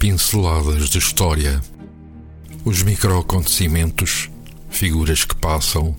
pinceladas 0.00 0.88
de 0.88 0.96
história, 0.96 1.60
os 2.64 2.82
microacontecimentos, 2.82 4.30
figuras 4.70 5.26
que 5.26 5.36
passam, 5.36 5.94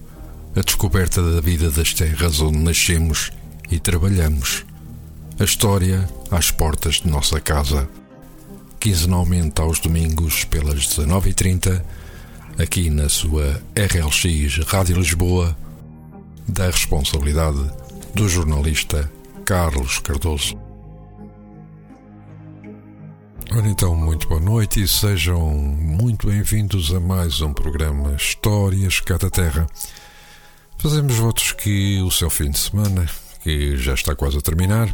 a 0.55 0.61
descoberta 0.61 1.21
da 1.21 1.39
vida 1.39 1.69
das 1.69 1.93
terras 1.93 2.41
onde 2.41 2.57
nascemos 2.57 3.31
e 3.69 3.79
trabalhamos, 3.79 4.65
a 5.39 5.43
história 5.43 6.09
às 6.31 6.49
portas 6.49 6.95
de 6.95 7.09
nossa 7.09 7.39
casa. 7.39 7.87
Quinzenalmente 8.79 9.61
aos 9.61 9.79
domingos, 9.79 10.45
pelas 10.45 10.87
19h30, 10.87 11.83
aqui 12.57 12.89
na 12.89 13.07
sua 13.07 13.61
RLX 13.75 14.65
Rádio 14.65 14.97
Lisboa, 14.97 15.55
da 16.47 16.65
responsabilidade 16.65 17.69
do 18.15 18.27
jornalista 18.27 19.11
Carlos 19.45 19.99
Cardoso. 19.99 20.70
Ora 23.53 23.67
então, 23.67 23.93
muito 23.93 24.29
boa 24.29 24.39
noite 24.39 24.81
e 24.81 24.87
sejam 24.87 25.49
muito 25.49 26.27
bem-vindos 26.27 26.93
a 26.93 27.01
mais 27.01 27.41
um 27.41 27.53
programa 27.53 28.13
Histórias 28.13 29.01
Cada 29.01 29.29
Terra. 29.29 29.67
Fazemos 30.77 31.17
votos 31.17 31.51
que 31.51 32.01
o 32.01 32.09
seu 32.09 32.29
fim 32.29 32.49
de 32.49 32.57
semana, 32.57 33.05
que 33.43 33.75
já 33.75 33.93
está 33.93 34.15
quase 34.15 34.37
a 34.37 34.41
terminar, 34.41 34.87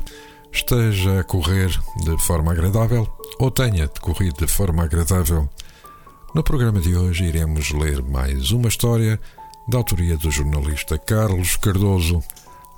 esteja 0.51 1.19
a 1.19 1.23
correr 1.23 1.69
de 2.03 2.17
forma 2.25 2.51
agradável 2.51 3.07
ou 3.37 3.51
tenha 3.51 3.85
decorrido 3.85 4.43
de 4.43 4.51
forma 4.51 4.83
agradável. 4.83 5.47
No 6.33 6.41
programa 6.41 6.81
de 6.81 6.95
hoje 6.95 7.25
iremos 7.25 7.69
ler 7.69 8.01
mais 8.01 8.49
uma 8.49 8.69
história 8.69 9.19
da 9.67 9.77
autoria 9.77 10.17
do 10.17 10.31
jornalista 10.31 10.97
Carlos 10.97 11.57
Cardoso. 11.57 12.23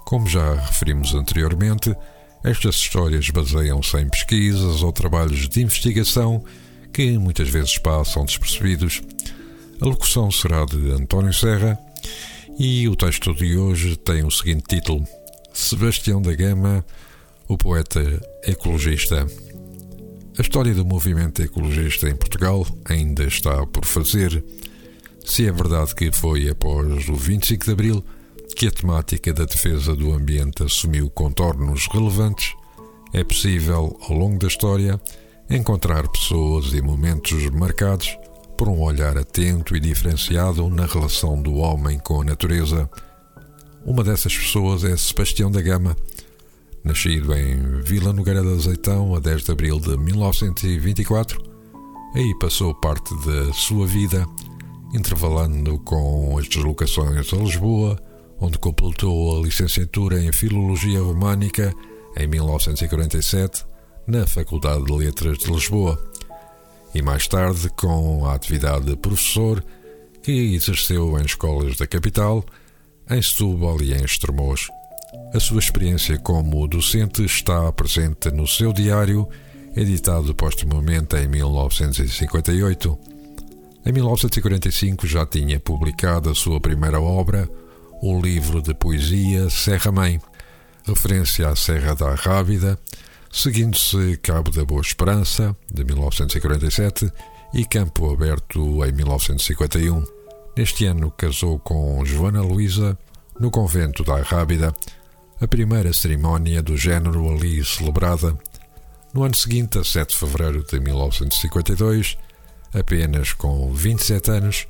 Como 0.04 0.28
já 0.28 0.56
referimos 0.56 1.16
anteriormente, 1.16 1.96
estas 2.44 2.76
histórias 2.76 3.30
baseiam-se 3.30 3.98
em 3.98 4.08
pesquisas 4.08 4.82
ou 4.82 4.92
trabalhos 4.94 5.48
de 5.50 5.62
investigação 5.62 6.44
que 6.94 7.18
muitas 7.18 7.50
vezes 7.50 7.78
passam 7.78 8.26
despercebidos. 8.26 9.02
A 9.82 9.86
locução 9.86 10.32
será 10.32 10.66
de 10.66 10.92
António 10.92 11.34
Serra 11.34 11.78
e 12.58 12.88
o 12.88 12.96
texto 12.96 13.34
de 13.34 13.58
hoje 13.58 13.96
tem 13.98 14.24
o 14.26 14.32
seguinte 14.32 14.64
título: 14.68 15.06
Sebastião 15.54 16.22
da 16.22 16.34
Gama, 16.34 16.86
o 17.48 17.58
poeta 17.58 18.02
ecologista. 18.44 19.28
A 20.38 20.42
história 20.42 20.74
do 20.74 20.86
movimento 20.86 21.42
ecologista 21.42 22.10
em 22.10 22.16
Portugal 22.16 22.66
ainda 22.86 23.26
está 23.26 23.66
por 23.68 23.86
fazer. 23.86 24.44
Se 25.26 25.46
é 25.46 25.52
verdade 25.52 25.94
que 25.94 26.12
foi 26.12 26.50
após 26.50 27.10
o 27.10 27.16
25 27.16 27.66
de 27.66 27.72
Abril 27.72 28.06
que 28.60 28.68
a 28.68 28.72
temática 28.72 29.32
da 29.32 29.46
defesa 29.46 29.96
do 29.96 30.12
ambiente 30.12 30.64
assumiu 30.64 31.10
contornos 31.10 31.88
relevantes, 31.88 32.54
é 33.14 33.24
possível, 33.24 33.98
ao 34.02 34.14
longo 34.14 34.38
da 34.38 34.48
história, 34.48 35.00
encontrar 35.50 36.06
pessoas 36.10 36.74
e 36.74 36.82
momentos 36.82 37.50
marcados 37.52 38.18
por 38.58 38.68
um 38.68 38.82
olhar 38.82 39.18
atento 39.18 39.78
e 39.78 39.80
diferenciado 39.80 40.70
na 40.70 40.86
relação 40.86 41.42
do 41.42 41.54
homem 41.56 42.00
com 42.00 42.20
a 42.20 42.26
natureza. 42.26 42.90
Uma 43.86 44.04
dessas 44.04 44.38
pessoas 44.38 44.84
é 44.84 44.98
Sebastião 44.98 45.50
da 45.50 45.62
Gama. 45.62 45.96
Nascido 46.84 47.34
em 47.34 47.82
Vila 47.82 48.12
Nogueira 48.12 48.42
de 48.42 48.52
Azeitão 48.56 49.16
a 49.16 49.22
10 49.22 49.46
de 49.46 49.52
abril 49.54 49.80
de 49.80 49.96
1924, 49.96 51.42
aí 52.14 52.38
passou 52.38 52.76
parte 52.76 53.10
da 53.26 53.54
sua 53.54 53.88
vida, 53.88 54.28
intervalando 54.94 55.80
com 55.80 56.38
as 56.38 56.50
deslocações 56.50 57.34
a 57.34 57.38
Lisboa, 57.38 57.98
onde 58.40 58.58
completou 58.58 59.38
a 59.38 59.44
licenciatura 59.44 60.22
em 60.22 60.32
Filologia 60.32 61.02
Românica 61.02 61.74
em 62.18 62.28
1947 62.28 63.66
na 64.08 64.26
Faculdade 64.26 64.84
de 64.86 64.92
Letras 64.92 65.38
de 65.38 65.52
Lisboa 65.52 66.02
e 66.94 67.02
mais 67.02 67.28
tarde 67.28 67.70
com 67.70 68.26
a 68.26 68.34
atividade 68.34 68.86
de 68.86 68.96
professor 68.96 69.64
que 70.24 70.56
exerceu 70.56 71.18
em 71.20 71.26
escolas 71.26 71.78
da 71.78 71.88
capital, 71.88 72.44
em 73.10 73.22
Setúbal 73.22 73.82
e 73.82 73.94
em 73.94 74.04
Estremoz. 74.04 74.68
A 75.34 75.40
sua 75.40 75.60
experiência 75.60 76.18
como 76.18 76.68
docente 76.68 77.24
está 77.24 77.72
presente 77.72 78.32
no 78.32 78.48
seu 78.48 78.74
diário, 78.74 79.28
editado 79.76 80.34
postumamente 80.36 81.16
em 81.16 81.28
1958. 81.28 82.98
Em 83.86 83.92
1945 83.92 85.08
já 85.08 85.26
tinha 85.26 85.60
publicado 85.60 86.30
a 86.30 86.36
sua 86.36 86.60
primeira 86.60 87.00
obra, 87.00 87.50
o 88.02 88.20
livro 88.20 88.62
de 88.62 88.74
poesia 88.74 89.50
Serra 89.50 89.92
Mãe, 89.92 90.22
referência 90.86 91.50
à 91.50 91.56
Serra 91.56 91.94
da 91.94 92.16
Rábida, 92.16 92.80
seguindo-se 93.32 94.18
Cabo 94.18 94.52
da 94.52 94.64
Boa 94.64 94.82
Esperança, 94.82 95.56
de 95.72 95.84
1947, 95.84 97.12
e 97.54 97.66
Campo 97.66 98.12
Aberto, 98.12 98.86
em 98.86 98.92
1951. 98.92 100.04
Neste 100.56 100.86
ano 100.86 101.12
casou 101.12 101.60
com 101.60 102.04
Joana 102.06 102.42
Luísa, 102.42 102.98
no 103.40 103.52
convento 103.52 104.04
da 104.04 104.22
Rábida, 104.22 104.74
a 105.42 105.48
primeira 105.48 105.94
cerimónia 105.94 106.62
do 106.62 106.78
género 106.78 107.30
ali 107.32 107.64
celebrada. 107.64 108.38
No 109.14 109.24
ano 109.24 109.36
seguinte, 109.36 109.80
a 109.80 109.84
7 109.84 110.10
de 110.10 110.18
fevereiro 110.18 110.64
de 110.64 110.80
1952, 110.80 112.18
apenas 112.74 113.34
com 113.34 113.74
27 113.74 114.32
anos, 114.32 114.68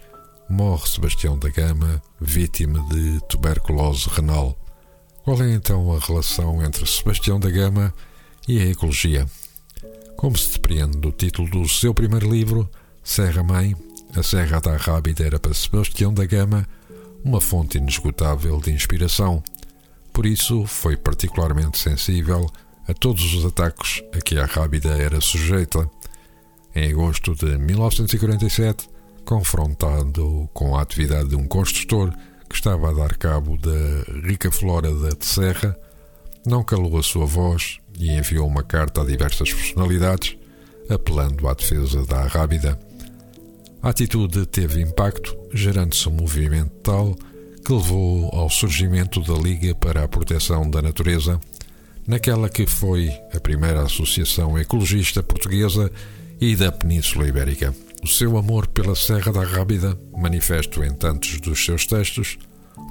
morre 0.49 0.87
Sebastião 0.87 1.37
da 1.37 1.49
Gama, 1.49 2.01
vítima 2.19 2.83
de 2.89 3.19
tuberculose 3.27 4.09
renal. 4.09 4.57
Qual 5.23 5.39
é 5.43 5.53
então 5.53 5.95
a 5.95 5.99
relação 5.99 6.63
entre 6.65 6.85
Sebastião 6.87 7.39
da 7.39 7.51
Gama 7.51 7.93
e 8.47 8.59
a 8.59 8.65
ecologia? 8.65 9.27
Como 10.17 10.35
se 10.35 10.53
depreende 10.53 10.97
do 10.97 11.11
título 11.11 11.49
do 11.49 11.69
seu 11.69 11.93
primeiro 11.93 12.29
livro, 12.29 12.67
Serra 13.03 13.43
Mãe, 13.43 13.75
a 14.15 14.23
Serra 14.23 14.59
da 14.59 14.75
Rábida 14.75 15.23
era 15.23 15.39
para 15.39 15.53
Sebastião 15.53 16.11
da 16.11 16.25
Gama 16.25 16.67
uma 17.23 17.39
fonte 17.39 17.77
inesgotável 17.77 18.59
de 18.59 18.71
inspiração. 18.71 19.43
Por 20.11 20.25
isso, 20.25 20.65
foi 20.65 20.97
particularmente 20.97 21.77
sensível 21.77 22.49
a 22.87 22.93
todos 22.93 23.35
os 23.35 23.45
ataques 23.45 24.01
a 24.13 24.19
que 24.19 24.39
a 24.39 24.45
Rábida 24.45 24.89
era 24.89 25.21
sujeita. 25.21 25.89
Em 26.75 26.91
agosto 26.91 27.35
de 27.35 27.57
1947, 27.57 28.89
confrontado 29.29 30.49
com 30.55 30.75
a 30.75 30.81
atividade 30.81 31.29
de 31.29 31.35
um 31.35 31.45
construtor 31.45 32.11
que 32.49 32.55
estava 32.55 32.89
a 32.89 32.93
dar 32.93 33.15
cabo 33.15 33.59
da 33.59 34.27
rica 34.27 34.51
flora 34.51 34.91
da 34.91 35.11
Serra, 35.19 35.77
não 36.43 36.63
calou 36.63 36.97
a 36.97 37.03
sua 37.03 37.27
voz 37.27 37.77
e 37.99 38.09
enviou 38.09 38.47
uma 38.47 38.63
carta 38.63 39.03
a 39.03 39.05
diversas 39.05 39.53
personalidades, 39.53 40.35
apelando 40.89 41.47
à 41.47 41.53
defesa 41.53 42.03
da 42.07 42.25
Rábida. 42.25 42.79
A 43.83 43.89
atitude 43.89 44.47
teve 44.47 44.81
impacto, 44.81 45.37
gerando-se 45.53 46.09
um 46.09 46.13
movimento 46.13 46.71
tal 46.81 47.15
que 47.63 47.71
levou 47.71 48.31
ao 48.33 48.49
surgimento 48.49 49.21
da 49.21 49.35
Liga 49.35 49.75
para 49.75 50.05
a 50.05 50.07
Proteção 50.07 50.67
da 50.67 50.81
Natureza, 50.81 51.39
naquela 52.07 52.49
que 52.49 52.65
foi 52.65 53.11
a 53.31 53.39
primeira 53.39 53.83
associação 53.83 54.57
ecologista 54.57 55.21
portuguesa 55.21 55.91
e 56.41 56.55
da 56.55 56.71
Península 56.71 57.27
Ibérica. 57.27 57.75
O 58.01 58.07
seu 58.07 58.37
amor 58.37 58.65
pela 58.67 58.95
Serra 58.95 59.31
da 59.31 59.43
Rábida, 59.43 59.99
manifesto 60.17 60.83
em 60.83 60.93
tantos 60.93 61.39
dos 61.41 61.63
seus 61.63 61.85
textos, 61.85 62.37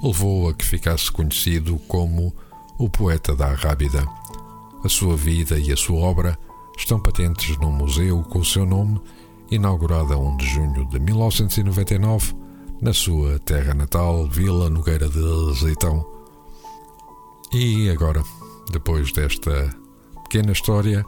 levou 0.03 0.49
a 0.49 0.53
que 0.53 0.63
ficasse 0.63 1.11
conhecido 1.11 1.77
como 1.87 2.35
o 2.77 2.87
poeta 2.87 3.35
da 3.35 3.47
Rábida. 3.47 4.05
A 4.83 4.87
sua 4.87 5.17
vida 5.17 5.57
e 5.57 5.71
a 5.71 5.77
sua 5.77 5.99
obra 5.99 6.37
estão 6.77 7.01
patentes 7.01 7.57
num 7.57 7.71
museu 7.71 8.21
com 8.23 8.39
o 8.39 8.45
seu 8.45 8.65
nome, 8.67 9.01
inaugurado 9.49 10.13
a 10.13 10.17
1 10.17 10.37
de 10.37 10.47
junho 10.47 10.87
de 10.89 10.99
1999, 10.99 12.35
na 12.79 12.93
sua 12.93 13.39
terra 13.39 13.73
natal, 13.73 14.27
Vila 14.27 14.69
Nogueira 14.69 15.09
de 15.09 15.19
Azeitão. 15.49 16.05
E 17.51 17.89
agora, 17.89 18.23
depois 18.71 19.11
desta 19.11 19.75
pequena 20.23 20.51
história, 20.51 21.03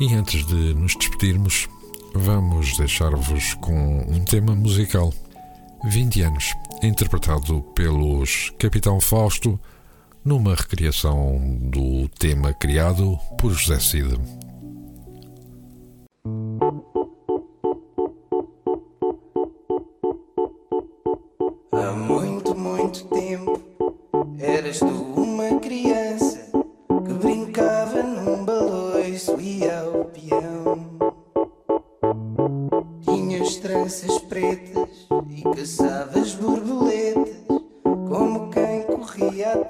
e 0.00 0.12
antes 0.12 0.44
de 0.44 0.74
nos 0.74 0.96
despedirmos, 0.96 1.68
vamos 2.14 2.76
deixar-vos 2.76 3.54
com 3.54 4.06
um 4.08 4.24
tema 4.24 4.54
musical. 4.54 5.12
20 5.84 6.22
anos, 6.22 6.54
interpretado 6.82 7.62
pelos 7.74 8.52
Capitão 8.58 9.00
Fausto, 9.00 9.58
numa 10.24 10.54
recriação 10.54 11.58
do 11.60 12.08
tema 12.08 12.52
criado 12.52 13.18
por 13.38 13.52
José 13.52 13.80
Cid. 13.80 14.16
Há 21.72 21.92
muito, 21.92 22.54
muito 22.54 23.04
tempo 23.06 23.60
eras 24.38 24.78
tu 24.78 25.11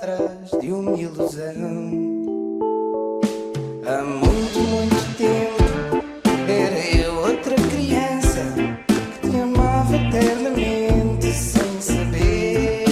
atrás 0.03 0.51
de 0.61 0.73
uma 0.73 0.99
ilusão. 0.99 1.53
Há 3.87 4.03
muito, 4.03 4.59
muito 4.59 5.17
tempo 5.17 6.03
era 6.49 6.97
eu 6.97 7.15
outra 7.15 7.55
criança 7.55 8.41
que 8.89 9.31
te 9.31 9.37
amava 9.37 9.95
eternamente 9.95 11.33
sem 11.33 11.81
saber. 11.81 12.85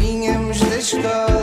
Vinhamos 0.00 0.60
da 0.60 0.76
escola. 0.78 1.33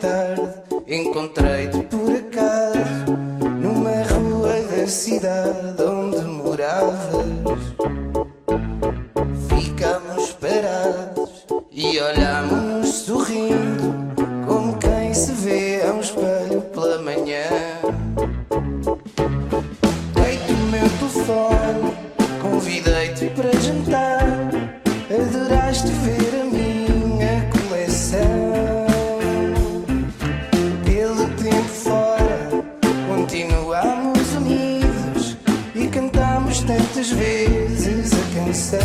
Tarde, 0.00 0.42
encontrei-te 0.86 1.82
por 1.84 2.14
acaso 2.14 3.16
numa 3.60 4.02
rua 4.04 4.60
da 4.62 4.86
cidade 4.86 5.82
onde 5.82 6.20
moravas. 6.24 7.37
Tantas 36.62 37.10
vezes 37.10 38.12
a 38.12 38.22
canção. 38.34 38.78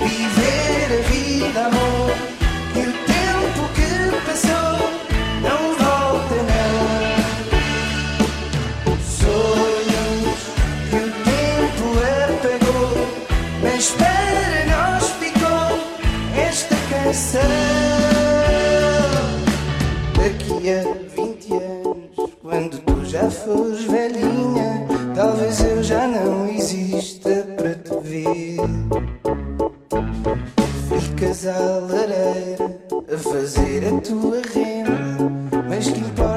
Vem 0.00 0.08
viver 0.08 0.88
a 0.98 1.02
vida, 1.10 1.60
amor. 1.66 2.14
E 2.74 2.78
o 2.80 2.92
tempo 3.06 3.60
que 3.74 3.90
passou 4.26 4.74
não 5.42 5.60
volta, 5.76 6.36
não. 6.50 6.82
Sonhos 9.02 10.40
que 10.90 10.96
o 10.96 10.98
tempo 11.24 11.84
apagou, 12.30 12.94
mas 13.62 13.84
para 13.90 14.60
nós 14.66 15.02
ficou 15.20 15.70
esta 16.36 16.76
canção. 16.90 17.40
Daqui 20.14 20.70
a 20.70 21.21
fores 23.44 23.84
velhinha, 23.84 24.86
talvez 25.14 25.60
eu 25.64 25.82
já 25.82 26.06
não 26.06 26.48
exista 26.48 27.46
para 27.56 27.74
te 27.74 28.08
ver. 28.08 28.56
Ficas 31.00 31.46
à 31.46 31.58
lareira 31.58 32.80
a 33.12 33.18
fazer 33.18 33.84
a 33.86 34.00
tua 34.00 34.40
renda, 34.54 35.62
mas 35.68 35.88
que 35.88 36.00
importa 36.00 36.31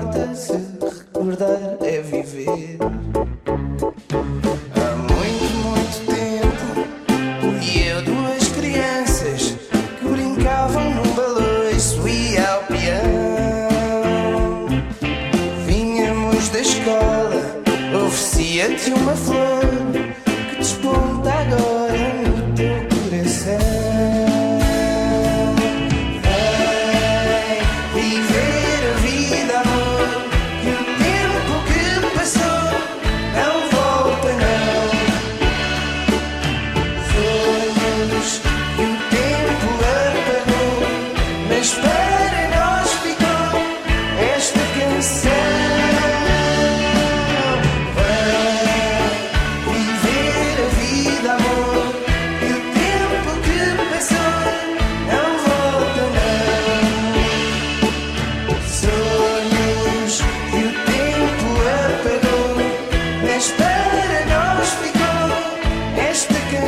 uma 18.94 19.16
flor 19.16 19.45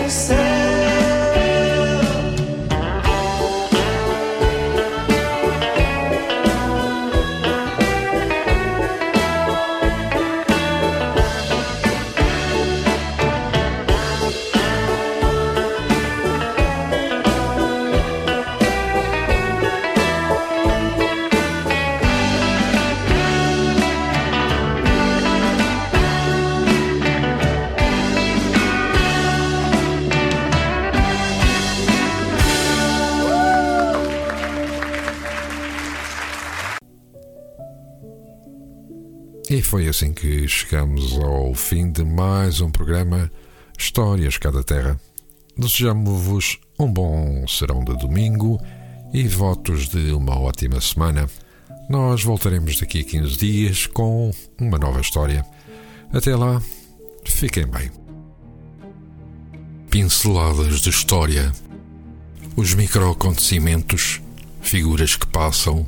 esta 0.07 0.36
E 39.49 39.61
foi 39.61 39.87
assim 39.87 40.11
que 40.11 40.45
chegamos 40.45 41.17
ao 41.17 41.53
fim 41.55 41.89
de 41.89 42.03
mais 42.03 42.59
um 42.59 42.69
programa 42.69 43.31
Histórias 43.79 44.37
Cada 44.37 44.61
Terra. 44.61 44.99
Desejamos-vos 45.57 46.59
um 46.77 46.91
bom 46.91 47.47
serão 47.47 47.81
de 47.81 47.95
domingo 47.95 48.59
e 49.13 49.25
votos 49.25 49.87
de 49.87 50.11
uma 50.11 50.37
ótima 50.37 50.81
semana. 50.81 51.29
Nós 51.89 52.23
voltaremos 52.23 52.77
daqui 52.77 52.99
a 52.99 53.03
15 53.05 53.37
dias 53.37 53.87
com 53.87 54.31
uma 54.59 54.77
nova 54.77 54.99
história. 54.99 55.45
Até 56.11 56.35
lá, 56.35 56.61
fiquem 57.23 57.65
bem. 57.65 57.89
Pinceladas 59.89 60.81
de 60.81 60.89
história. 60.89 61.53
Os 62.57 62.73
microacontecimentos, 62.73 64.19
figuras 64.59 65.15
que 65.15 65.25
passam, 65.25 65.87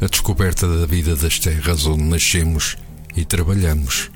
a 0.00 0.06
descoberta 0.06 0.68
da 0.68 0.86
vida 0.86 1.16
das 1.16 1.40
terras 1.40 1.84
onde 1.84 2.04
nascemos 2.04 2.76
e 3.16 3.24
trabalhamos. 3.24 4.10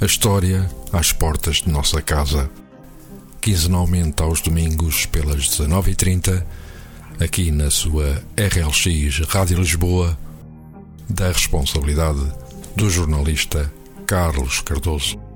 A 0.00 0.04
história 0.04 0.68
às 0.92 1.12
portas 1.12 1.56
de 1.56 1.70
nossa 1.70 2.00
casa. 2.00 2.50
Quinzenalmente 3.40 4.22
aos 4.22 4.40
domingos 4.40 5.06
pelas 5.06 5.48
19h30, 5.48 6.44
aqui 7.20 7.50
na 7.50 7.70
sua 7.70 8.22
RLX 8.36 9.26
Rádio 9.28 9.58
Lisboa, 9.58 10.18
da 11.08 11.28
responsabilidade 11.28 12.20
do 12.76 12.90
jornalista 12.90 13.72
Carlos 14.06 14.60
Cardoso. 14.60 15.27